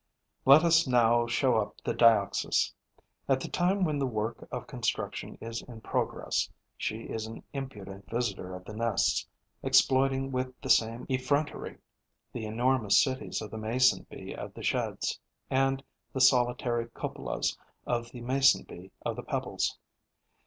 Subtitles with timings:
[0.45, 2.73] Let us now show up the Dioxys.
[3.29, 8.09] At the time when the work of construction is in progress, she is an impudent
[8.09, 9.27] visitor of the nests,
[9.61, 11.77] exploiting with the same effrontery
[12.33, 15.19] the enormous cities of the Mason bee of the Sheds
[15.51, 17.55] and the solitary cupolas
[17.85, 19.77] of the Mason bee of the Pebbles.